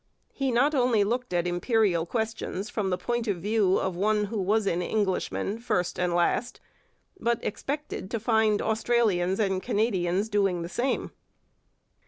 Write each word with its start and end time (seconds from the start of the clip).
He 0.33 0.49
not 0.51 0.73
only 0.73 1.03
looked 1.03 1.31
at 1.31 1.45
imperial 1.45 2.07
questions 2.07 2.71
from 2.71 2.89
the 2.89 2.97
point 2.97 3.27
of 3.27 3.37
view 3.39 3.77
of 3.77 3.95
one 3.95 4.23
who 4.23 4.39
was 4.41 4.65
an 4.65 4.81
Englishman 4.81 5.59
first 5.59 5.99
and 5.99 6.11
last, 6.15 6.59
but 7.19 7.37
expected 7.45 8.09
to 8.09 8.19
find 8.19 8.63
Australians 8.63 9.39
and 9.39 9.61
Canadians 9.61 10.27
doing 10.27 10.63
the 10.63 10.69
same. 10.69 11.11